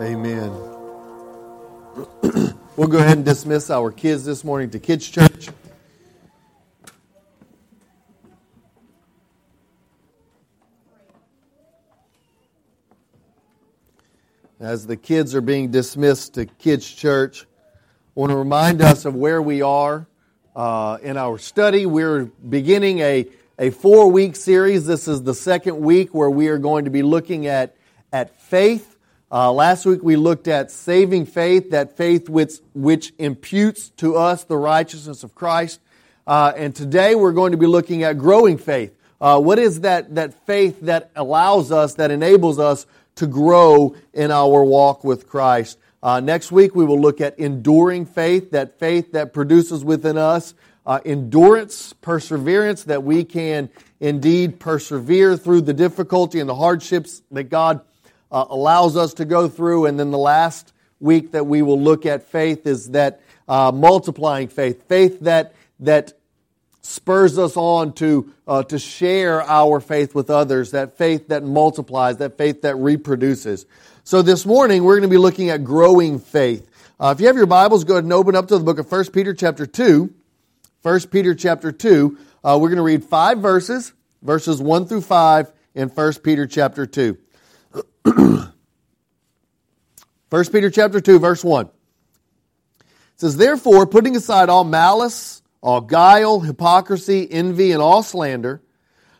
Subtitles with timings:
[0.00, 0.52] Amen.
[2.76, 5.48] we'll go ahead and dismiss our kids this morning to Kids Church.
[14.60, 17.74] As the kids are being dismissed to Kids Church, I
[18.14, 20.06] want to remind us of where we are
[20.54, 21.86] uh, in our study.
[21.86, 23.26] We're beginning a,
[23.58, 24.86] a four week series.
[24.86, 27.74] This is the second week where we are going to be looking at,
[28.12, 28.94] at faith.
[29.30, 34.44] Uh, last week we looked at saving faith, that faith which, which imputes to us
[34.44, 35.80] the righteousness of Christ.
[36.26, 38.96] Uh, and today we're going to be looking at growing faith.
[39.20, 42.86] Uh, what is that, that faith that allows us, that enables us
[43.16, 45.76] to grow in our walk with Christ?
[46.02, 50.54] Uh, next week, we will look at enduring faith, that faith that produces within us
[50.86, 53.68] uh, endurance, perseverance, that we can
[54.00, 57.82] indeed persevere through the difficulty and the hardships that God
[58.30, 59.86] uh, allows us to go through.
[59.86, 64.48] And then the last week that we will look at faith is that uh, multiplying
[64.48, 66.12] faith, faith that, that
[66.82, 72.18] spurs us on to, uh, to share our faith with others, that faith that multiplies,
[72.18, 73.66] that faith that reproduces.
[74.04, 76.68] So this morning we're going to be looking at growing faith.
[77.00, 78.90] Uh, if you have your Bibles, go ahead and open up to the book of
[78.90, 80.12] 1 Peter chapter 2.
[80.82, 82.18] 1 Peter chapter 2.
[82.42, 83.92] Uh, we're going to read five verses,
[84.22, 87.18] verses 1 through 5 in 1 Peter chapter 2.
[90.30, 91.66] 1 Peter chapter 2, verse 1.
[91.66, 91.72] It
[93.16, 98.62] says, Therefore, putting aside all malice, all guile, hypocrisy, envy, and all slander,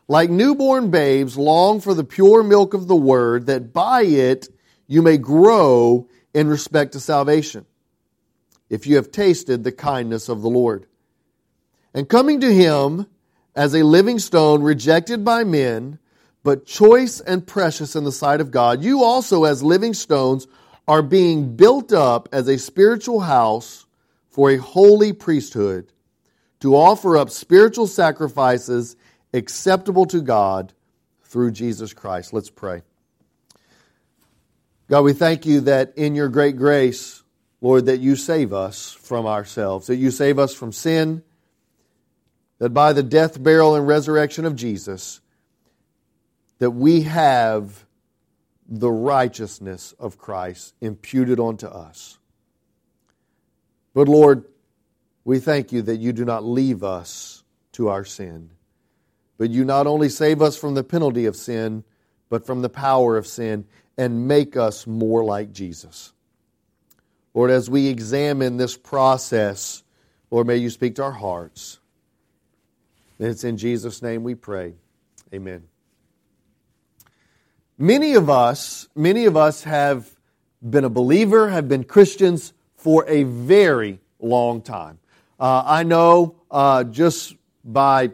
[0.06, 4.48] like newborn babes, long for the pure milk of the word, that by it
[4.86, 7.66] you may grow in respect to salvation,
[8.70, 10.86] if you have tasted the kindness of the Lord.
[11.92, 13.06] And coming to him
[13.54, 15.98] as a living stone rejected by men,
[16.42, 20.46] but choice and precious in the sight of God, you also, as living stones,
[20.86, 23.86] are being built up as a spiritual house
[24.30, 25.92] for a holy priesthood
[26.60, 28.96] to offer up spiritual sacrifices
[29.32, 30.72] acceptable to God
[31.22, 32.32] through Jesus Christ.
[32.32, 32.82] Let's pray.
[34.88, 37.22] God, we thank you that in your great grace,
[37.60, 41.22] Lord, that you save us from ourselves, that you save us from sin,
[42.58, 45.20] that by the death, burial, and resurrection of Jesus,
[46.58, 47.84] that we have
[48.68, 52.18] the righteousness of Christ imputed unto us.
[53.94, 54.44] But Lord,
[55.24, 57.42] we thank you that you do not leave us
[57.72, 58.50] to our sin,
[59.38, 61.84] but you not only save us from the penalty of sin,
[62.28, 63.64] but from the power of sin
[63.96, 66.12] and make us more like Jesus.
[67.34, 69.82] Lord, as we examine this process,
[70.30, 71.78] Lord, may you speak to our hearts.
[73.18, 74.74] And it's in Jesus' name we pray.
[75.32, 75.64] Amen.
[77.80, 80.10] Many of us, many of us have
[80.68, 84.98] been a believer, have been Christians for a very long time.
[85.38, 88.10] Uh, I know uh, just by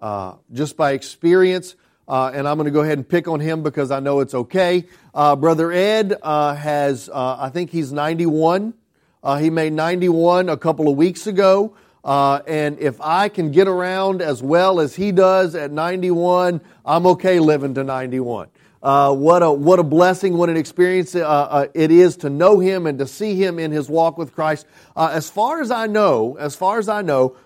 [0.00, 1.74] uh, just by experience,
[2.06, 4.34] uh, and I'm going to go ahead and pick on him because I know it's
[4.34, 4.86] okay.
[5.12, 8.72] Uh, Brother Ed uh, has, I think he's 91.
[9.20, 11.74] Uh, he made 91 a couple of weeks ago.
[12.04, 17.40] And if I can get around as well as he does at 91, I'm okay
[17.40, 18.48] living to 91.
[18.82, 22.58] Uh, what a what a blessing, what an experience uh, uh, it is to know
[22.58, 24.66] him and to see him in his walk with Christ.
[24.96, 27.36] as far as I know, as far as I know,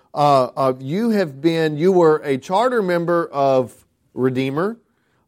[0.79, 4.77] you have been you were a charter member of Redeemer,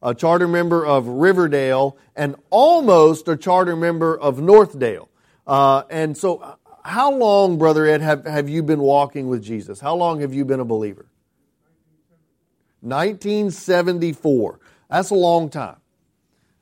[0.01, 5.07] a charter member of Riverdale, and almost a charter member of Northdale.
[5.45, 9.79] Uh, and so, how long, Brother Ed, have, have you been walking with Jesus?
[9.79, 11.05] How long have you been a believer?
[12.81, 14.59] 1974.
[14.89, 15.75] That's a long time.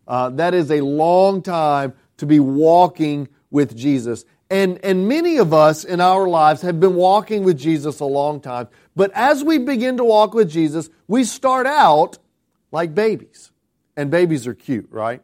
[0.08, 4.26] Uh, that is a long time to be walking with Jesus.
[4.50, 8.40] And, and many of us in our lives have been walking with Jesus a long
[8.40, 8.70] time.
[8.96, 12.18] But as we begin to walk with Jesus, we start out
[12.72, 13.52] like babies.
[13.98, 15.22] And babies are cute, right?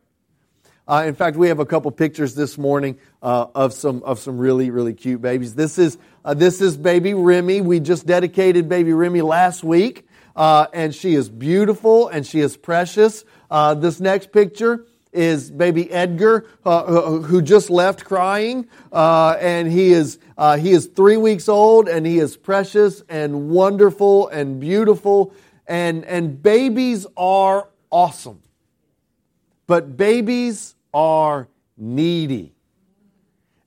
[0.88, 4.38] Uh, in fact, we have a couple pictures this morning uh, of some of some
[4.38, 5.56] really really cute babies.
[5.56, 7.62] This is uh, this is baby Remy.
[7.62, 12.58] We just dedicated baby Remy last week, uh, and she is beautiful and she is
[12.58, 13.26] precious.
[13.50, 19.94] Uh, this next picture is baby Edgar, uh, who just left crying, uh, and he
[19.94, 25.34] is uh, he is three weeks old, and he is precious and wonderful and beautiful,
[25.68, 28.42] and and babies are awesome,
[29.68, 31.48] but babies are
[31.78, 32.54] needy,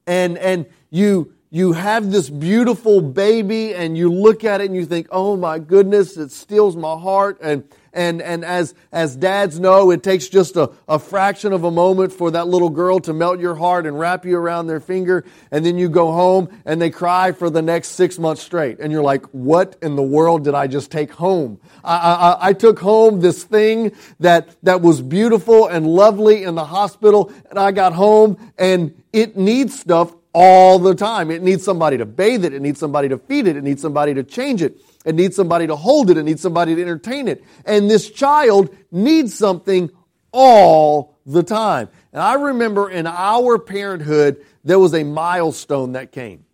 [0.06, 4.84] and and you you have this beautiful baby and you look at it and you
[4.84, 7.38] think, oh my goodness, it steals my heart.
[7.40, 11.70] And, And, and as, as dads know, it takes just a, a fraction of a
[11.70, 15.24] moment for that little girl to melt your heart and wrap you around their finger.
[15.50, 18.80] And then you go home and they cry for the next six months straight.
[18.80, 21.58] And you're like, what in the world did I just take home?
[21.82, 26.66] I, I, I took home this thing that, that was beautiful and lovely in the
[26.66, 27.32] hospital.
[27.48, 31.30] And I got home and it needs stuff all the time.
[31.30, 32.52] It needs somebody to bathe it.
[32.52, 33.56] It needs somebody to feed it.
[33.56, 34.78] It needs somebody to change it.
[35.06, 36.18] It needs somebody to hold it.
[36.18, 37.42] It needs somebody to entertain it.
[37.64, 39.90] And this child needs something
[40.32, 41.88] all the time.
[42.12, 46.44] And I remember in our parenthood, there was a milestone that came.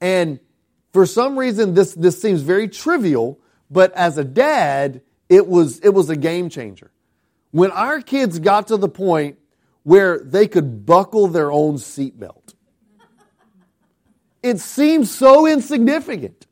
[0.00, 0.40] And
[0.92, 3.38] for some reason, this, this seems very trivial,
[3.70, 6.90] but as a dad, it was, it was a game changer.
[7.52, 9.38] When our kids got to the point
[9.82, 12.54] where they could buckle their own seatbelt.
[14.42, 16.46] It seems so insignificant.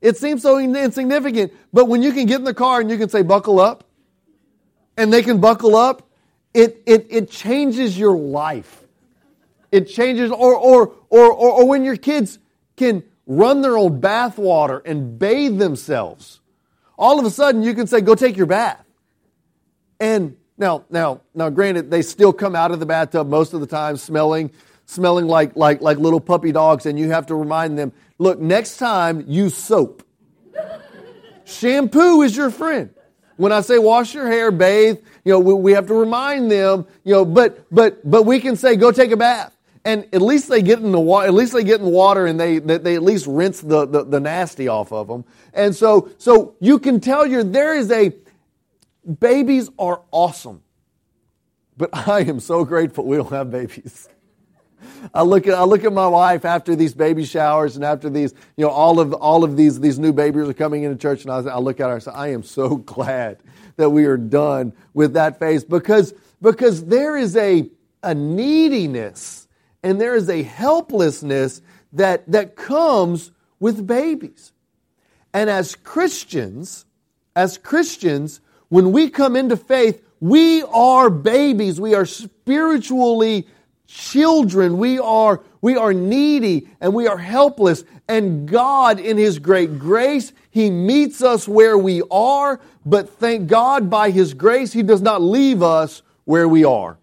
[0.00, 3.10] It seems so insignificant, but when you can get in the car and you can
[3.10, 3.84] say, buckle up,
[4.96, 6.08] and they can buckle up,
[6.54, 8.82] it, it, it changes your life.
[9.70, 12.38] It changes, or, or, or, or, when your kids
[12.76, 16.40] can run their own bath water and bathe themselves,
[16.98, 18.84] all of a sudden you can say, go take your bath.
[20.00, 23.66] And now, now, now, granted, they still come out of the bathtub most of the
[23.66, 24.52] time smelling,
[24.84, 28.76] smelling like, like, like little puppy dogs, and you have to remind them, look, next
[28.76, 30.04] time use soap.
[31.44, 32.90] Shampoo is your friend.
[33.36, 36.86] When I say wash your hair, bathe, you know, we, we have to remind them,
[37.04, 39.56] you know, but, but, but we can say, go take a bath.
[39.82, 42.26] And at least they get in the water, at least they get in the water
[42.26, 45.24] and they, they, they at least rinse the, the, the nasty off of them.
[45.54, 48.12] And so, so you can tell you're there is a,
[49.18, 50.62] Babies are awesome.
[51.76, 54.08] But I am so grateful we don't have babies.
[55.12, 58.32] I look at I look at my wife after these baby showers and after these,
[58.56, 61.30] you know, all of all of these these new babies are coming into church, and
[61.30, 63.38] I, I look at her and say, I am so glad
[63.76, 67.70] that we are done with that phase because because there is a
[68.02, 69.48] a neediness
[69.82, 71.60] and there is a helplessness
[71.92, 74.52] that that comes with babies.
[75.32, 76.84] And as Christians,
[77.36, 78.40] as Christians,
[78.70, 81.80] when we come into faith, we are babies.
[81.80, 83.46] We are spiritually
[83.86, 84.78] children.
[84.78, 87.84] We are, we are needy and we are helpless.
[88.08, 92.60] And God, in His great grace, He meets us where we are.
[92.86, 96.96] But thank God by His grace, He does not leave us where we are.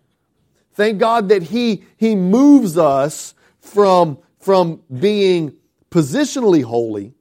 [0.74, 5.54] Thank God that He, he moves us from, from being
[5.92, 7.14] positionally holy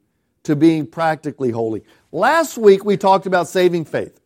[0.45, 1.83] to being practically holy.
[2.13, 4.21] Last week we talked about saving faith.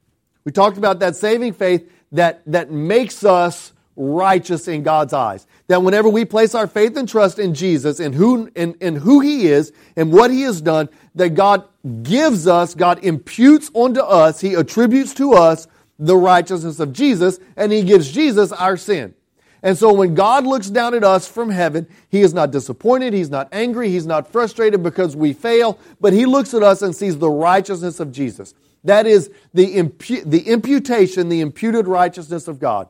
[0.50, 5.46] We talked about that saving faith that, that makes us righteous in God's eyes.
[5.68, 9.20] That whenever we place our faith and trust in Jesus and who, in, in who
[9.20, 11.68] He is and what He has done, that God
[12.02, 15.68] gives us, God imputes onto us, He attributes to us
[16.00, 19.14] the righteousness of Jesus, and He gives Jesus our sin.
[19.62, 23.30] And so when God looks down at us from heaven, He is not disappointed, He's
[23.30, 27.18] not angry, He's not frustrated because we fail, but He looks at us and sees
[27.18, 28.52] the righteousness of Jesus.
[28.84, 32.88] That is the, impu- the imputation, the imputed righteousness of God.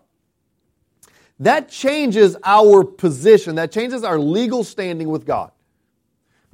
[1.40, 3.56] That changes our position.
[3.56, 5.50] That changes our legal standing with God.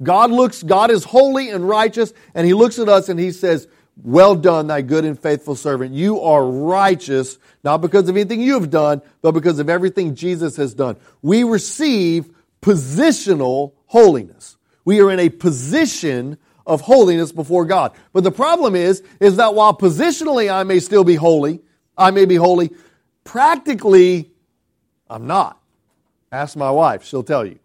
[0.01, 3.67] God looks, God is holy and righteous, and He looks at us and He says,
[4.01, 5.93] Well done, thy good and faithful servant.
[5.93, 10.55] You are righteous, not because of anything you have done, but because of everything Jesus
[10.55, 10.97] has done.
[11.21, 12.29] We receive
[12.61, 14.57] positional holiness.
[14.85, 16.37] We are in a position
[16.67, 17.93] of holiness before God.
[18.13, 21.61] But the problem is, is that while positionally I may still be holy,
[21.97, 22.71] I may be holy,
[23.23, 24.29] practically
[25.09, 25.59] I'm not.
[26.31, 27.57] Ask my wife, she'll tell you.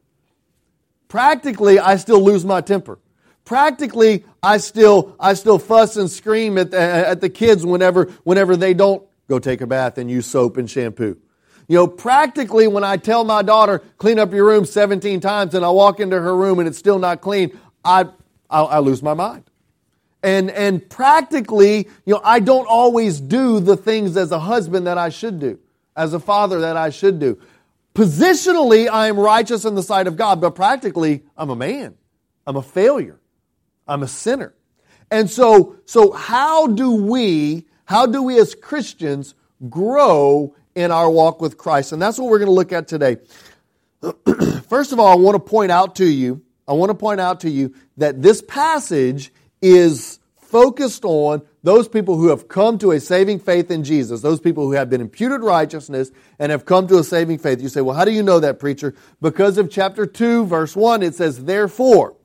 [1.09, 2.99] Practically, I still lose my temper.
[3.45, 8.57] Practically, I still, I still fuss and scream at the, at the kids whenever, whenever
[8.57, 11.19] they don't go take a bath and use soap and shampoo.
[11.69, 15.65] You know, practically when I tell my daughter, clean up your room 17 times and
[15.65, 18.07] I walk into her room and it's still not clean, I,
[18.53, 19.45] I'll, I lose my mind.
[20.23, 24.99] And, and practically, you know, I don't always do the things as a husband that
[24.99, 25.59] I should do,
[25.97, 27.41] as a father that I should do.
[27.95, 31.97] Positionally, I am righteous in the sight of God, but practically, I'm a man.
[32.47, 33.19] I'm a failure.
[33.89, 34.55] I'm a sinner.
[35.11, 39.35] And so, so how do we, how do we as Christians
[39.69, 41.93] grow in our walk with Christ?
[41.93, 43.17] And that's what we're going to look at today.
[44.69, 47.41] First of all, I want to point out to you I want to point out
[47.41, 53.01] to you that this passage is focused on those people who have come to a
[53.01, 56.99] saving faith in Jesus, those people who have been imputed righteousness and have come to
[56.99, 57.63] a saving faith.
[57.63, 58.95] You say, well, how do you know that, preacher?
[59.21, 62.17] Because of chapter 2, verse 1, it says, therefore.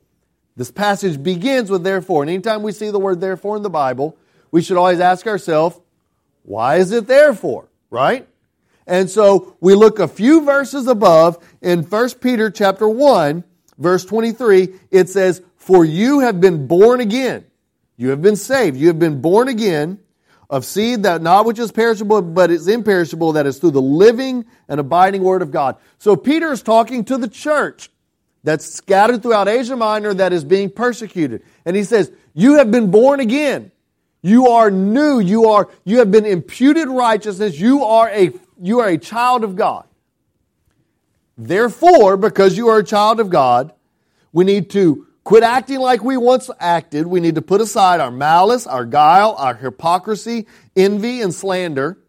[0.56, 2.24] This passage begins with therefore.
[2.24, 4.17] And anytime we see the word therefore in the Bible,
[4.50, 5.79] we should always ask ourselves,
[6.44, 7.70] why is it therefore?
[7.91, 8.27] Right?
[8.88, 13.44] And so we look a few verses above in 1 Peter chapter 1,
[13.78, 17.46] verse 23, it says, For you have been born again.
[17.98, 18.78] You have been saved.
[18.78, 20.00] You have been born again
[20.50, 24.46] of seed that not which is perishable, but is imperishable, that is through the living
[24.70, 25.78] and abiding word of God.
[25.98, 27.90] So Peter is talking to the church
[28.44, 31.44] that's scattered throughout Asia Minor that is being persecuted.
[31.66, 33.72] And he says, You have been born again.
[34.22, 35.20] You are new.
[35.20, 37.60] You are, you have been imputed righteousness.
[37.60, 38.32] You are a,
[38.62, 39.86] you are a child of God.
[41.38, 43.72] Therefore, because you are a child of God,
[44.32, 47.06] we need to quit acting like we once acted.
[47.06, 52.00] We need to put aside our malice, our guile, our hypocrisy, envy, and slander.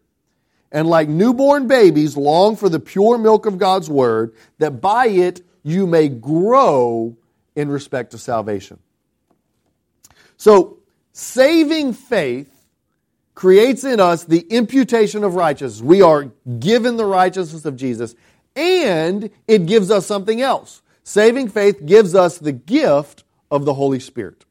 [0.71, 5.41] And like newborn babies, long for the pure milk of God's word, that by it
[5.63, 7.17] you may grow
[7.55, 8.79] in respect to salvation.
[10.37, 10.77] So,
[11.11, 12.49] saving faith
[13.35, 15.81] creates in us the imputation of righteousness.
[15.81, 18.15] We are given the righteousness of Jesus,
[18.55, 20.81] and it gives us something else.
[21.03, 24.45] Saving faith gives us the gift of the Holy Spirit.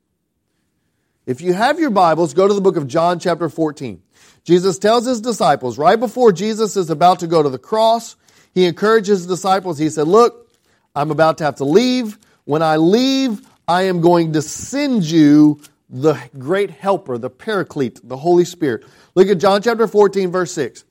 [1.26, 4.02] If you have your Bibles, go to the book of John, chapter 14.
[4.44, 8.16] Jesus tells his disciples, right before Jesus is about to go to the cross,
[8.54, 9.78] he encourages his disciples.
[9.78, 10.50] He said, Look,
[10.96, 12.18] I'm about to have to leave.
[12.44, 18.16] When I leave, I am going to send you the great helper, the paraclete, the
[18.16, 18.84] Holy Spirit.
[19.14, 20.84] Look at John chapter 14, verse 6.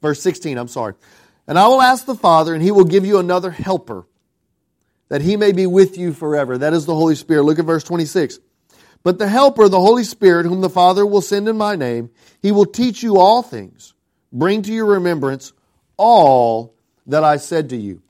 [0.00, 0.94] Verse 16, I'm sorry.
[1.46, 4.06] And I will ask the Father, and he will give you another helper,
[5.08, 6.58] that he may be with you forever.
[6.58, 7.42] That is the Holy Spirit.
[7.42, 8.38] Look at verse 26.
[9.02, 12.52] But the helper, the Holy Spirit, whom the Father will send in my name, he
[12.52, 13.94] will teach you all things,
[14.32, 15.52] bring to your remembrance
[15.96, 16.74] all
[17.06, 18.02] that I said to you.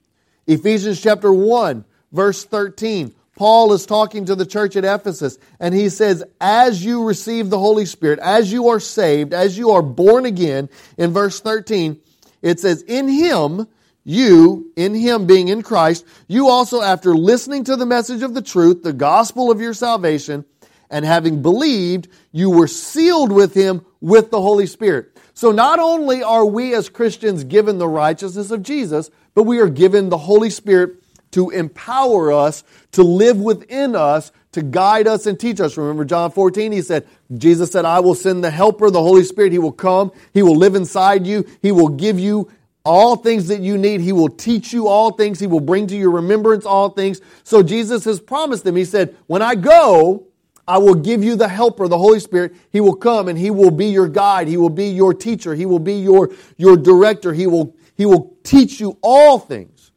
[0.47, 3.15] Ephesians chapter 1, verse 13.
[3.35, 7.59] Paul is talking to the church at Ephesus, and he says, As you receive the
[7.59, 11.99] Holy Spirit, as you are saved, as you are born again, in verse 13,
[12.43, 13.67] it says, In him,
[14.05, 18.43] you, in him being in Christ, you also, after listening to the message of the
[18.43, 20.45] truth, the gospel of your salvation,
[20.91, 25.17] and having believed, you were sealed with him with the Holy Spirit.
[25.35, 29.69] So not only are we as Christians given the righteousness of Jesus, but we are
[29.69, 35.39] given the Holy Spirit to empower us, to live within us, to guide us and
[35.39, 35.77] teach us.
[35.77, 37.07] Remember John 14, he said,
[37.37, 39.53] Jesus said, I will send the helper, the Holy Spirit.
[39.53, 40.13] He will come.
[40.33, 41.47] He will live inside you.
[41.63, 42.51] He will give you
[42.85, 44.01] all things that you need.
[44.01, 45.41] He will teach you all things.
[45.41, 47.21] He will bring to your remembrance all things.
[47.45, 48.77] So Jesus has promised them.
[48.77, 50.27] He said, when I go,
[50.67, 52.55] I will give you the helper, the Holy Spirit.
[52.71, 54.49] He will come and he will be your guide.
[54.49, 55.55] He will be your teacher.
[55.55, 57.33] He will be your, your director.
[57.33, 59.93] He will, he will teach you all things.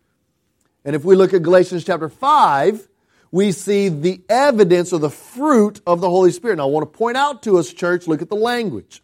[0.83, 2.87] And if we look at Galatians chapter 5,
[3.31, 6.57] we see the evidence or the fruit of the Holy Spirit.
[6.57, 9.01] Now, I want to point out to us, church, look at the language.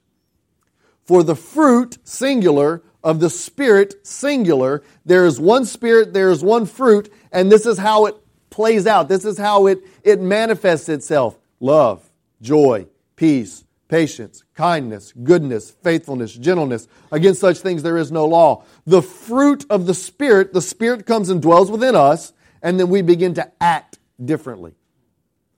[1.03, 6.65] For the fruit, singular, of the Spirit, singular, there is one Spirit, there is one
[6.65, 8.15] fruit, and this is how it
[8.49, 9.09] plays out.
[9.09, 12.07] This is how it, it manifests itself love,
[12.41, 12.85] joy,
[13.15, 16.87] peace, patience, kindness, goodness, faithfulness, gentleness.
[17.11, 18.63] Against such things there is no law.
[18.85, 23.01] The fruit of the Spirit, the Spirit comes and dwells within us, and then we
[23.01, 23.90] begin to act
[24.23, 24.73] differently.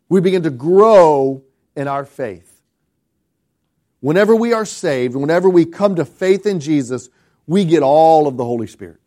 [0.09, 1.43] We begin to grow
[1.75, 2.61] in our faith.
[3.99, 7.09] Whenever we are saved, whenever we come to faith in Jesus,
[7.47, 8.99] we get all of the Holy Spirit.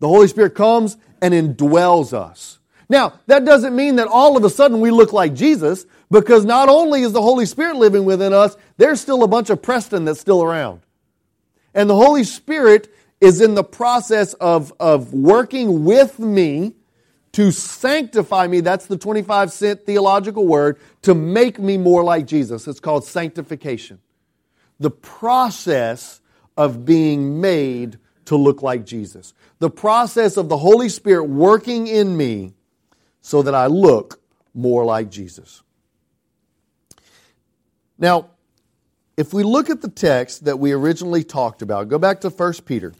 [0.00, 2.58] The Holy Spirit comes and indwells us.
[2.88, 6.68] Now, that doesn't mean that all of a sudden we look like Jesus, because not
[6.68, 10.20] only is the Holy Spirit living within us, there's still a bunch of Preston that's
[10.20, 10.82] still around.
[11.72, 16.74] And the Holy Spirit is in the process of, of working with me
[17.32, 18.60] to sanctify me.
[18.60, 22.68] That's the 25 cent theological word to make me more like Jesus.
[22.68, 24.00] It's called sanctification.
[24.78, 26.20] The process
[26.56, 29.34] of being made to look like Jesus.
[29.58, 32.52] The process of the Holy Spirit working in me
[33.20, 34.20] so that I look
[34.54, 35.62] more like Jesus.
[37.98, 38.30] Now,
[39.16, 42.54] if we look at the text that we originally talked about, go back to 1
[42.64, 42.92] Peter.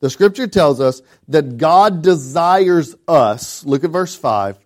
[0.00, 3.64] The scripture tells us that God desires us.
[3.64, 4.58] Look at verse 5.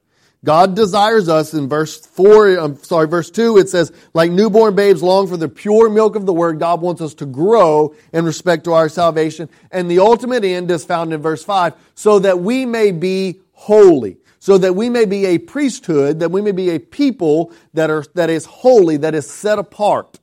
[0.45, 5.01] God desires us in verse 4, I'm sorry, verse 2, it says, like newborn babes
[5.01, 8.65] long for the pure milk of the word, God wants us to grow in respect
[8.65, 9.49] to our salvation.
[9.71, 14.17] And the ultimate end is found in verse 5, so that we may be holy
[14.43, 18.05] so that we may be a priesthood, that we may be a people that, are,
[18.15, 20.19] that is holy, that is set apart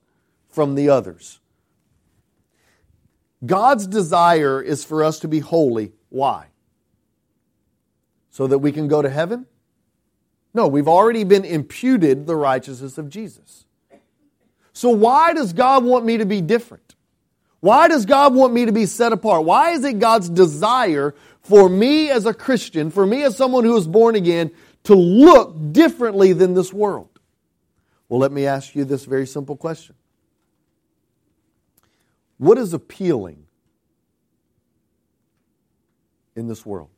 [0.50, 1.38] from the others.
[3.46, 5.93] God's desire is for us to be holy.
[6.10, 6.48] Why?
[8.29, 9.46] So that we can go to heaven?
[10.53, 13.65] No, we've already been imputed the righteousness of Jesus.
[14.74, 16.96] So, why does God want me to be different?
[17.60, 19.43] Why does God want me to be set apart?
[19.43, 23.75] Why is it God's desire for me as a Christian, for me as someone who
[23.75, 24.51] is born again,
[24.86, 27.10] to look differently than this world?
[28.08, 29.96] Well, let me ask you this very simple question
[32.39, 33.46] What is appealing
[36.36, 36.89] in this world?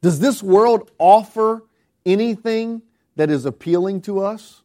[0.00, 1.64] Does this world offer
[2.04, 2.82] anything
[3.14, 4.62] that is appealing to us?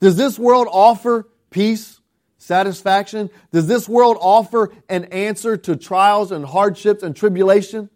[0.00, 2.00] Does this world offer peace,
[2.36, 3.30] satisfaction?
[3.52, 7.88] Does this world offer an answer to trials and hardships and tribulation?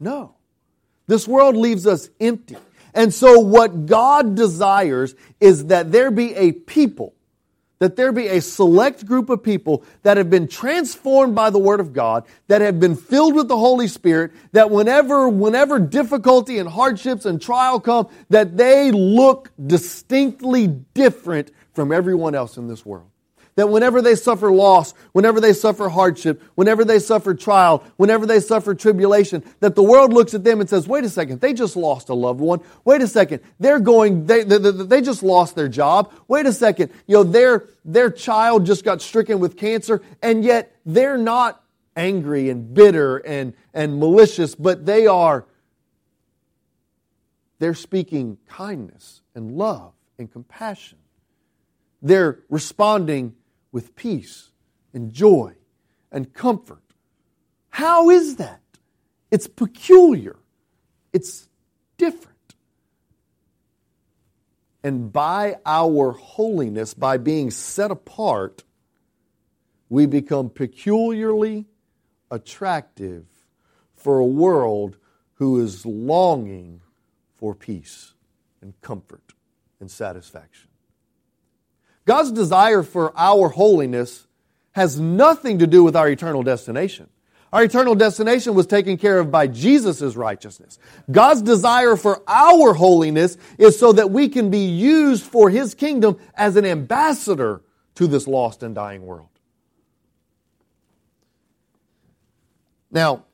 [0.00, 0.34] No.
[1.06, 2.56] This world leaves us empty.
[2.92, 7.14] And so, what God desires is that there be a people
[7.78, 11.80] that there be a select group of people that have been transformed by the Word
[11.80, 16.68] of God, that have been filled with the Holy Spirit, that whenever, whenever difficulty and
[16.68, 23.08] hardships and trial come, that they look distinctly different from everyone else in this world
[23.58, 28.38] that whenever they suffer loss, whenever they suffer hardship, whenever they suffer trial, whenever they
[28.38, 31.74] suffer tribulation, that the world looks at them and says, wait a second, they just
[31.74, 32.60] lost a loved one.
[32.84, 36.14] Wait a second, they're going, they, they, they just lost their job.
[36.28, 40.76] Wait a second, you know, their, their child just got stricken with cancer, and yet
[40.86, 41.60] they're not
[41.96, 45.44] angry and bitter and, and malicious, but they are,
[47.58, 50.98] they're speaking kindness and love and compassion.
[52.00, 53.34] They're responding
[53.72, 54.50] with peace
[54.92, 55.54] and joy
[56.10, 56.82] and comfort.
[57.70, 58.60] How is that?
[59.30, 60.36] It's peculiar,
[61.12, 61.48] it's
[61.96, 62.36] different.
[64.82, 68.64] And by our holiness, by being set apart,
[69.88, 71.66] we become peculiarly
[72.30, 73.26] attractive
[73.94, 74.96] for a world
[75.34, 76.80] who is longing
[77.36, 78.14] for peace
[78.60, 79.34] and comfort
[79.80, 80.67] and satisfaction.
[82.08, 84.26] God's desire for our holiness
[84.72, 87.10] has nothing to do with our eternal destination.
[87.52, 90.78] Our eternal destination was taken care of by Jesus' righteousness.
[91.10, 96.16] God's desire for our holiness is so that we can be used for His kingdom
[96.34, 97.60] as an ambassador
[97.96, 99.28] to this lost and dying world.
[102.90, 103.24] Now,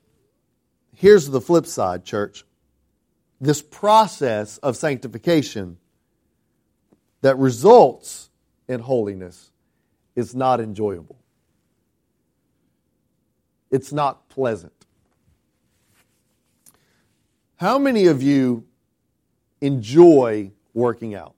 [0.96, 2.44] here's the flip side, church.
[3.40, 5.76] This process of sanctification
[7.20, 8.30] that results
[8.68, 9.50] in holiness
[10.16, 11.16] is not enjoyable.
[13.70, 14.72] It's not pleasant.
[17.56, 18.64] How many of you
[19.60, 21.34] enjoy working out?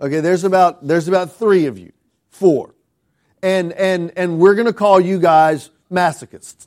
[0.00, 1.92] Okay, there's about there's about 3 of you.
[2.30, 2.74] 4.
[3.42, 6.66] And and and we're going to call you guys masochists.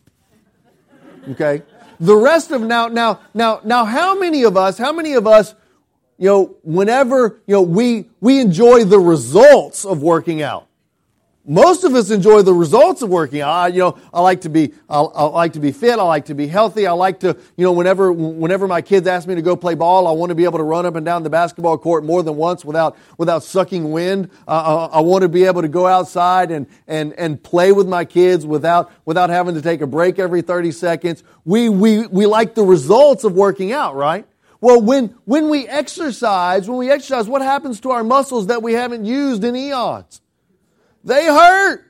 [1.30, 1.64] Okay?
[2.00, 5.54] The rest of now now now now how many of us how many of us
[6.20, 10.68] you know, whenever, you know, we, we enjoy the results of working out.
[11.46, 13.50] Most of us enjoy the results of working out.
[13.50, 15.98] I, you know, I like to be, I, I like to be fit.
[15.98, 16.86] I like to be healthy.
[16.86, 20.08] I like to, you know, whenever, whenever my kids ask me to go play ball,
[20.08, 22.36] I want to be able to run up and down the basketball court more than
[22.36, 24.30] once without, without sucking wind.
[24.48, 27.88] Uh, I, I want to be able to go outside and, and, and play with
[27.88, 31.24] my kids without, without having to take a break every 30 seconds.
[31.46, 34.28] We, we, we like the results of working out, right?
[34.62, 38.74] Well, when, when we exercise, when we exercise, what happens to our muscles that we
[38.74, 40.22] haven't used in eons?
[41.04, 41.86] They hurt.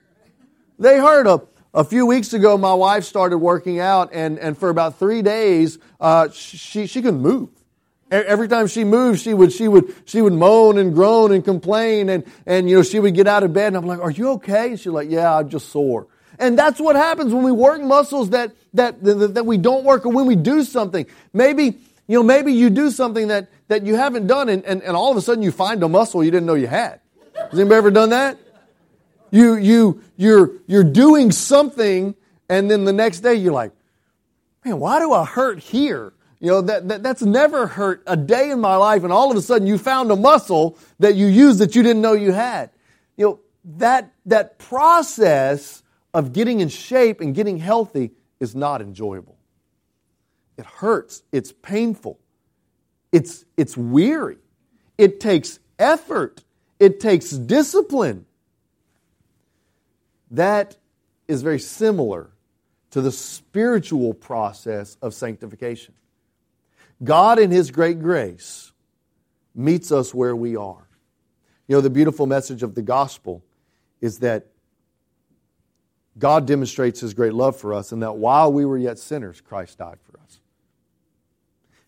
[0.78, 1.26] They hurt.
[1.26, 1.42] A,
[1.74, 5.80] a few weeks ago, my wife started working out, and, and for about three days,
[6.00, 7.50] uh, she, she couldn't move.
[8.12, 12.10] Every time she moved, she would, she would, she would moan and groan and complain,
[12.10, 14.30] and, and, you know, she would get out of bed, and I'm like, are you
[14.32, 14.70] okay?
[14.70, 16.08] And she's like, yeah, I'm just sore.
[16.40, 20.06] And that's what happens when we work muscles that, that, that, that we don't work,
[20.08, 21.06] or when we do something.
[21.34, 21.78] Maybe,
[22.10, 25.12] you know, maybe you do something that, that you haven't done and, and, and all
[25.12, 27.00] of a sudden you find a muscle you didn't know you had.
[27.36, 28.40] Has anybody ever done that?
[29.30, 32.16] You, you, you're, you're doing something
[32.50, 33.74] and then the next day you're like,
[34.66, 36.14] man, why do I hurt here?
[36.40, 39.38] You know, that, that, that's never hurt a day in my life and all of
[39.38, 42.72] a sudden you found a muscle that you use that you didn't know you had.
[43.18, 43.40] You know,
[43.78, 49.39] that, that process of getting in shape and getting healthy is not enjoyable.
[50.60, 51.24] It hurts.
[51.32, 52.20] It's painful.
[53.14, 54.40] It's, it's weary.
[54.98, 56.44] It takes effort.
[56.82, 58.26] It takes discipline.
[60.32, 60.76] That
[61.30, 62.32] is very similar
[62.92, 65.94] to the spiritual process of sanctification.
[67.02, 68.74] God, in His great grace,
[69.56, 70.90] meets us where we are.
[71.70, 73.46] You know, the beautiful message of the gospel
[74.02, 74.48] is that
[76.18, 79.78] God demonstrates His great love for us, and that while we were yet sinners, Christ
[79.78, 80.39] died for us.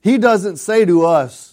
[0.02, 1.52] He doesn't say to us,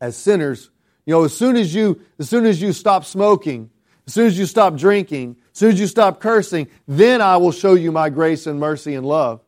[0.00, 0.70] as sinners.
[1.06, 3.70] You know, as soon as you, as soon as you stop smoking,
[4.06, 7.52] as soon as you stop drinking, as soon as you stop cursing, then I will
[7.52, 9.40] show you my grace and mercy and love.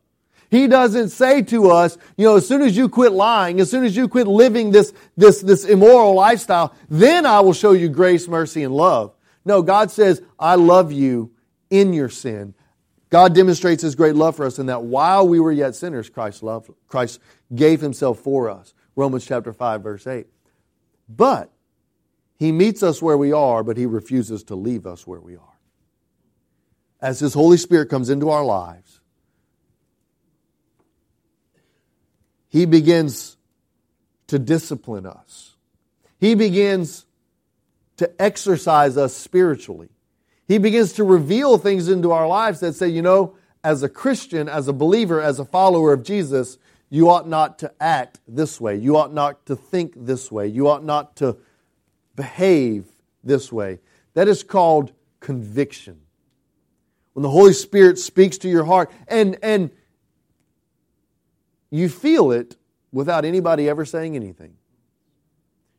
[0.49, 3.83] He doesn't say to us, you know, as soon as you quit lying, as soon
[3.83, 8.27] as you quit living this, this, this immoral lifestyle, then I will show you grace,
[8.27, 9.15] mercy, and love.
[9.45, 11.31] No, God says, I love you
[11.71, 12.53] in your sin.
[13.13, 16.41] God demonstrates his great love for us in that while we were yet sinners, Christ
[16.41, 17.19] loved, Christ
[17.53, 18.73] gave himself for us.
[18.95, 20.25] Romans chapter 5, verse 8.
[21.07, 21.51] But
[22.39, 25.59] he meets us where we are, but he refuses to leave us where we are.
[26.99, 28.99] As his Holy Spirit comes into our lives,
[32.49, 33.37] he begins
[34.25, 35.53] to discipline us.
[36.19, 37.05] He begins
[37.97, 39.89] to exercise us spiritually.
[40.47, 44.49] He begins to reveal things into our lives that say, you know, as a Christian,
[44.49, 46.57] as a believer, as a follower of Jesus,
[46.89, 48.75] you ought not to act this way.
[48.75, 50.47] You ought not to think this way.
[50.47, 51.37] You ought not to
[52.15, 52.85] behave
[53.23, 53.79] this way.
[54.13, 56.01] That is called conviction.
[57.13, 59.71] When the Holy Spirit speaks to your heart and, and
[61.71, 62.57] you feel it
[62.91, 64.55] without anybody ever saying anything.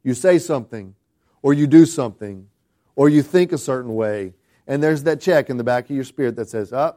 [0.02, 0.94] You say something,
[1.40, 2.48] or you do something,
[2.96, 4.34] or you think a certain way,
[4.66, 6.96] and there's that check in the back of your spirit that says, oh,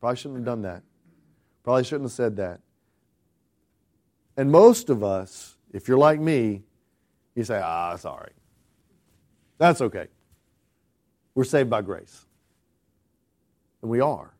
[0.00, 0.82] probably shouldn't have done that.
[1.64, 2.60] Probably shouldn't have said that.
[4.36, 6.62] And most of us, if you're like me,
[7.34, 8.32] you say, Ah, sorry.
[9.58, 10.06] That's okay.
[11.34, 12.24] We're saved by grace.
[13.82, 14.32] And we are.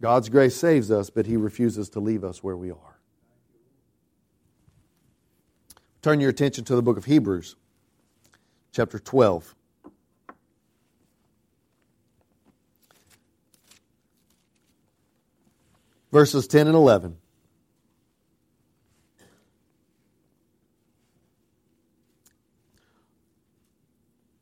[0.00, 2.98] God's grace saves us, but He refuses to leave us where we are.
[6.00, 7.56] Turn your attention to the book of Hebrews,
[8.72, 9.54] chapter 12.
[16.10, 17.16] Verses 10 and 11.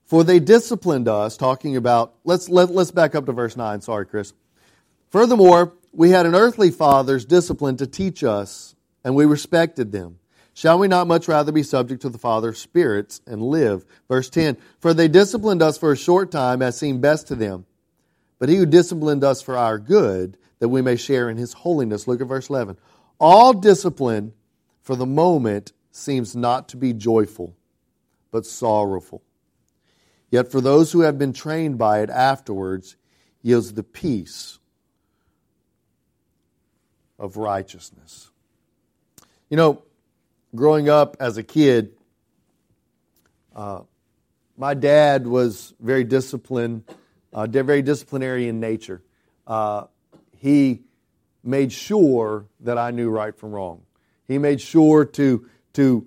[0.06, 3.80] For they disciplined us, talking about, let's, let, let's back up to verse 9.
[3.80, 4.32] Sorry, Chris.
[5.10, 10.18] Furthermore, we had an earthly father's discipline to teach us, and we respected them.
[10.54, 13.84] Shall we not much rather be subject to the Father of spirits and live?
[14.08, 17.66] Verse 10 For they disciplined us for a short time as seemed best to them.
[18.38, 22.08] But he who disciplined us for our good, that we may share in his holiness.
[22.08, 22.76] Look at verse 11.
[23.18, 24.32] All discipline
[24.82, 27.56] for the moment seems not to be joyful,
[28.30, 29.22] but sorrowful.
[30.30, 32.96] Yet for those who have been trained by it afterwards,
[33.42, 34.58] yields the peace
[37.18, 38.30] of righteousness.
[39.48, 39.82] You know,
[40.54, 41.92] growing up as a kid,
[43.54, 43.82] uh,
[44.56, 46.84] my dad was very disciplined,
[47.32, 49.02] uh, very disciplinary in nature.
[49.46, 49.84] Uh,
[50.46, 50.80] he
[51.42, 53.82] made sure that I knew right from wrong.
[54.28, 56.06] He made sure to to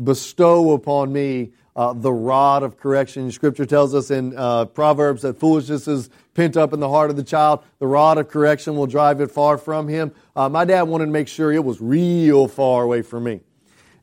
[0.00, 3.32] bestow upon me uh, the rod of correction.
[3.32, 7.16] Scripture tells us in uh, Proverbs that foolishness is pent up in the heart of
[7.16, 7.64] the child.
[7.80, 10.12] The rod of correction will drive it far from him.
[10.36, 13.40] Uh, my dad wanted to make sure it was real far away from me.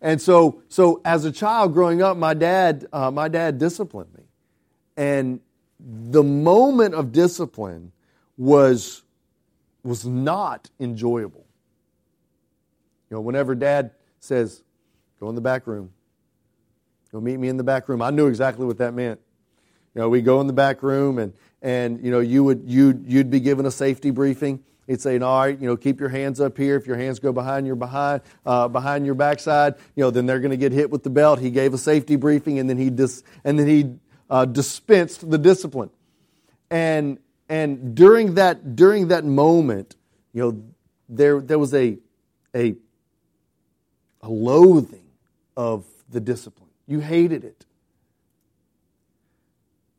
[0.01, 4.23] And so, so as a child growing up, my dad, uh, my dad disciplined me.
[4.97, 5.39] And
[5.79, 7.93] the moment of discipline
[8.35, 9.03] was,
[9.83, 11.45] was not enjoyable.
[13.09, 14.63] You know, whenever dad says,
[15.19, 15.91] go in the back room,
[17.11, 18.01] Go meet me in the back room.
[18.01, 19.19] I knew exactly what that meant.
[19.95, 23.05] You know, we go in the back room and, and you know, you would, you'd,
[23.07, 24.63] you'd be given a safety briefing.
[24.85, 26.75] He'd say, all right, you know, keep your hands up here.
[26.75, 30.39] If your hands go behind your behind, uh, behind your backside, you know, then they're
[30.39, 31.39] going to get hit with the belt.
[31.39, 33.95] He gave a safety briefing and then he dis, and then he
[34.29, 35.89] uh, dispensed the discipline.
[36.69, 39.95] And, and during that, during that moment,
[40.33, 40.63] you know,
[41.07, 41.97] there, there was a,
[42.55, 42.75] a,
[44.21, 45.07] a loathing
[45.55, 46.69] of the discipline.
[46.87, 47.65] You hated it.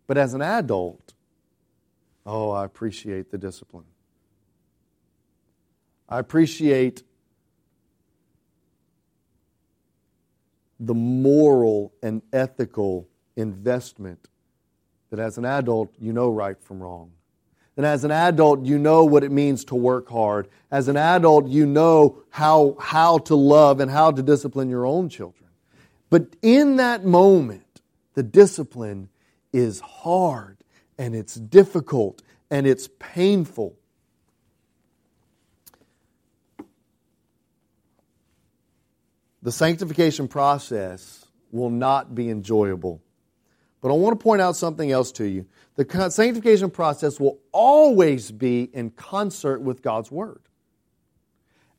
[0.07, 1.15] But as an adult,
[2.27, 3.85] oh, I appreciate the discipline.
[6.09, 7.03] I appreciate
[10.81, 14.29] the moral and ethical investment
[15.11, 17.13] that as an adult you know right from wrong.
[17.79, 20.49] And as an adult, you know what it means to work hard.
[20.69, 25.09] As an adult, you know how, how to love and how to discipline your own
[25.09, 25.49] children.
[26.11, 27.81] But in that moment,
[28.15, 29.11] the discipline
[29.53, 30.57] is hard
[30.99, 33.77] and it's difficult and it's painful.
[39.41, 43.01] The sanctification process will not be enjoyable.
[43.81, 45.47] But I want to point out something else to you.
[45.77, 50.41] The sanctification process will always be in concert with God's Word.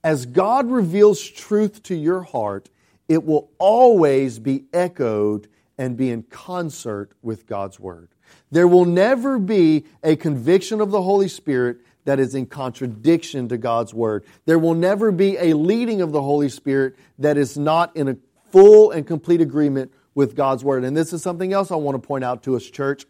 [0.04, 2.70] As God reveals truth to your heart,
[3.10, 8.10] it will always be echoed and be in concert with God's Word.
[8.52, 13.58] There will never be a conviction of the Holy Spirit that is in contradiction to
[13.58, 14.24] God's Word.
[14.46, 18.18] There will never be a leading of the Holy Spirit that is not in a
[18.52, 20.84] full and complete agreement with God's Word.
[20.84, 23.06] And this is something else I want to point out to us, church.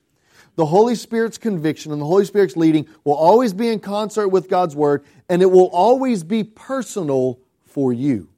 [0.56, 4.50] The Holy Spirit's conviction and the Holy Spirit's leading will always be in concert with
[4.50, 8.30] God's Word, and it will always be personal for you.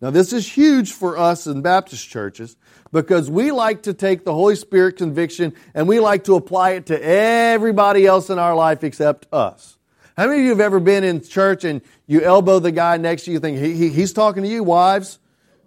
[0.00, 2.56] Now, this is huge for us in Baptist churches
[2.92, 6.86] because we like to take the Holy Spirit conviction and we like to apply it
[6.86, 9.76] to everybody else in our life except us.
[10.16, 13.24] How many of you have ever been in church and you elbow the guy next
[13.24, 15.18] to you, think he, he, he's talking to you, wives?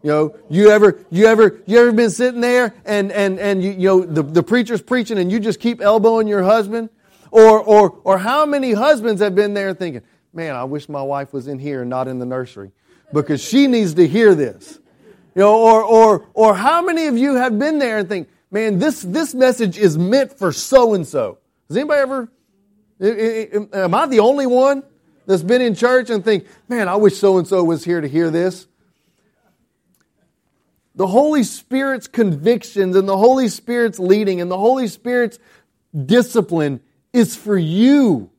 [0.03, 3.71] You know, you ever, you ever, you ever been sitting there and, and, and you,
[3.71, 6.89] you know, the, the preacher's preaching and you just keep elbowing your husband?
[7.29, 10.01] Or, or, or how many husbands have been there thinking,
[10.33, 12.71] man, I wish my wife was in here and not in the nursery
[13.13, 14.79] because she needs to hear this.
[15.35, 18.79] You know, or, or, or how many of you have been there and think, man,
[18.79, 21.37] this, this message is meant for so and so?
[21.69, 22.31] Has anybody ever,
[23.73, 24.83] am I the only one
[25.25, 28.09] that's been in church and think, man, I wish so and so was here to
[28.09, 28.67] hear this?
[30.95, 35.39] The Holy Spirit's convictions and the Holy Spirit's leading and the Holy Spirit's
[36.05, 36.81] discipline
[37.13, 38.29] is for you.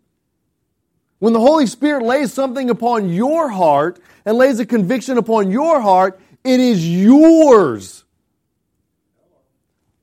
[1.18, 5.80] When the Holy Spirit lays something upon your heart and lays a conviction upon your
[5.80, 8.04] heart, it is yours.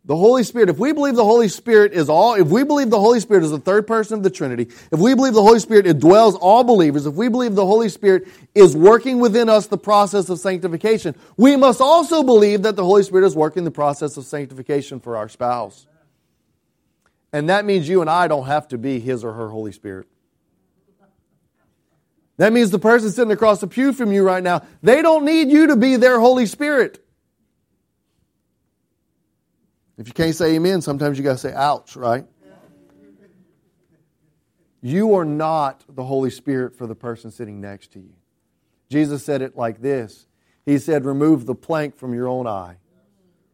[0.10, 3.00] The Holy Spirit, if we believe the Holy Spirit is all, if we believe the
[3.00, 5.86] Holy Spirit is the third person of the Trinity, if we believe the Holy Spirit
[5.86, 10.28] indwells all believers, if we believe the Holy Spirit is working within us the process
[10.30, 14.26] of sanctification, we must also believe that the Holy Spirit is working the process of
[14.26, 15.86] sanctification for our spouse.
[17.32, 20.08] And that means you and I don't have to be his or her Holy Spirit.
[22.38, 25.52] That means the person sitting across the pew from you right now, they don't need
[25.52, 27.06] you to be their Holy Spirit.
[30.00, 32.26] If you can't say amen, sometimes you got to say ouch, right?
[34.82, 38.14] You are not the Holy Spirit for the person sitting next to you.
[38.90, 40.26] Jesus said it like this
[40.66, 42.78] He said, Remove the plank from your own eye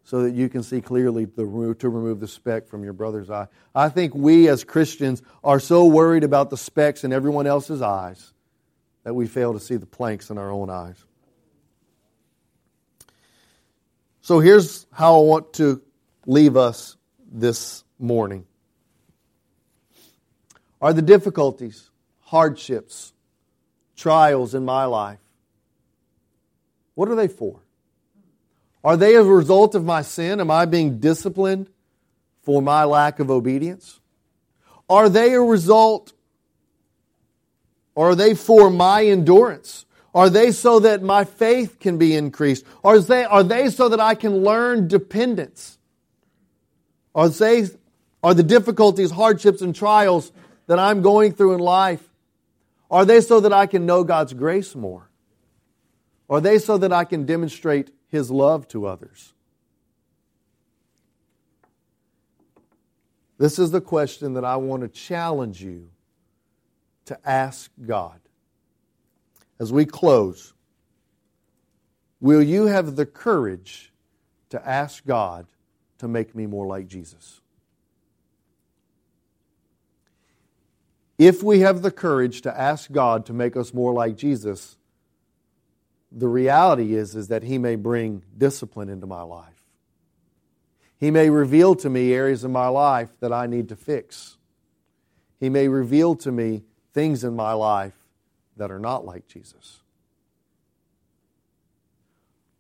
[0.03, 3.47] so that you can see clearly to remove the speck from your brother's eye.
[3.73, 8.34] I think we as Christians are so worried about the specks in everyone else's eyes
[9.03, 11.03] that we fail to see the planks in our own eyes.
[14.21, 15.81] So here's how I want to
[16.26, 16.98] leave us
[17.32, 18.46] this morning?
[20.82, 21.90] Are the difficulties,
[22.22, 23.14] hardships,
[23.96, 25.20] trials in my life,
[26.96, 27.60] what are they for?
[28.84, 30.40] Are they a result of my sin?
[30.40, 31.70] Am I being disciplined
[32.44, 34.00] for my lack of obedience?
[34.88, 36.14] Are they a result,
[37.96, 39.86] or are they for my endurance?
[40.14, 42.64] Are they so that my faith can be increased?
[42.84, 45.78] Are they, are they so that I can learn dependence?
[47.15, 47.65] Are, they,
[48.21, 50.34] are the difficulties, hardships, and trials
[50.67, 52.04] that I'm going through in life,
[52.91, 55.10] are they so that I can know God's grace more?
[56.30, 59.34] Are they so that I can demonstrate His love to others?
[63.38, 65.89] This is the question that I want to challenge you
[67.06, 68.19] to ask God.
[69.60, 70.54] As we close,
[72.19, 73.93] will you have the courage
[74.49, 75.47] to ask God
[75.99, 77.41] to make me more like Jesus.
[81.17, 84.77] If we have the courage to ask God to make us more like Jesus,
[86.12, 89.65] the reality is, is that He may bring discipline into my life.
[90.97, 94.38] He may reveal to me areas of my life that I need to fix.
[95.39, 97.93] He may reveal to me things in my life
[98.58, 99.81] that are not like Jesus.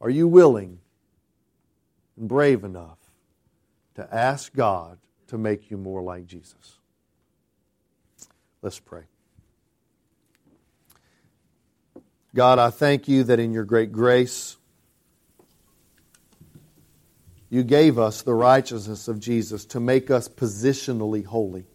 [0.01, 0.79] Are you willing
[2.17, 2.99] and brave enough
[3.95, 6.77] to ask God to make you more like Jesus.
[8.61, 9.03] Let's pray.
[12.33, 14.57] God, I thank you that in your great grace,
[17.49, 21.65] you gave us the righteousness of Jesus to make us positionally holy.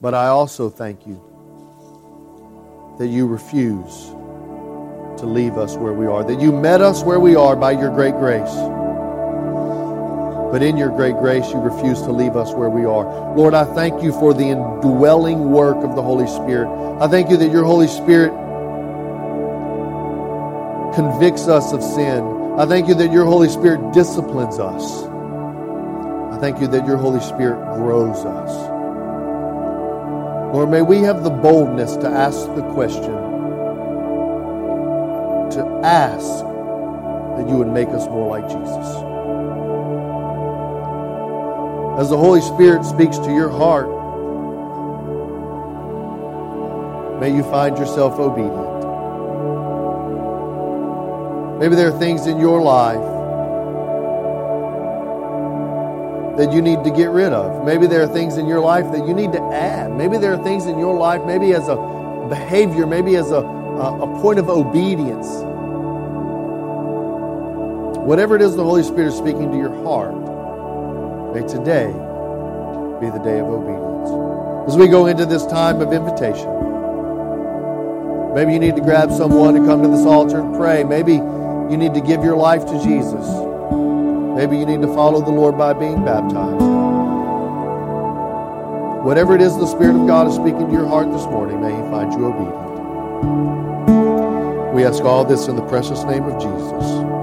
[0.00, 1.22] But I also thank you
[2.98, 4.06] that you refuse
[5.18, 7.90] to leave us where we are, that you met us where we are by your
[7.90, 8.54] great grace.
[10.56, 13.04] But in your great grace, you refuse to leave us where we are.
[13.36, 16.66] Lord, I thank you for the indwelling work of the Holy Spirit.
[16.98, 18.30] I thank you that your Holy Spirit
[20.94, 22.24] convicts us of sin.
[22.58, 25.02] I thank you that your Holy Spirit disciplines us.
[26.34, 28.50] I thank you that your Holy Spirit grows us.
[30.54, 33.12] Lord, may we have the boldness to ask the question
[35.52, 36.26] to ask
[37.36, 39.15] that you would make us more like Jesus.
[41.96, 43.88] As the Holy Spirit speaks to your heart,
[47.18, 48.76] may you find yourself obedient.
[51.58, 53.00] Maybe there are things in your life
[56.36, 57.64] that you need to get rid of.
[57.64, 59.90] Maybe there are things in your life that you need to add.
[59.90, 61.76] Maybe there are things in your life, maybe as a
[62.28, 65.28] behavior, maybe as a, a, a point of obedience.
[68.04, 70.25] Whatever it is the Holy Spirit is speaking to your heart,
[71.34, 71.86] may today
[73.00, 74.10] be the day of obedience.
[74.68, 76.50] As we go into this time of invitation,
[78.34, 80.84] maybe you need to grab someone to come to this altar and pray.
[80.84, 83.26] Maybe you need to give your life to Jesus.
[84.36, 86.62] Maybe you need to follow the Lord by being baptized.
[89.04, 91.70] Whatever it is the Spirit of God is speaking to your heart this morning, may
[91.70, 92.66] He find you obedient.
[94.74, 97.15] We ask all this in the precious name of Jesus.